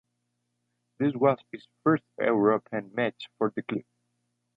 This 0.97 1.13
was 1.13 1.37
his 1.51 1.63
first 1.83 2.01
European 2.19 2.89
match 2.95 3.27
for 3.37 3.53
the 3.55 3.61
club. 3.61 3.83